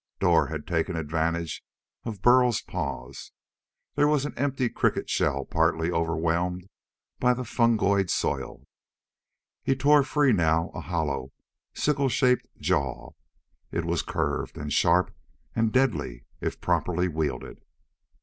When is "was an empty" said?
4.07-4.67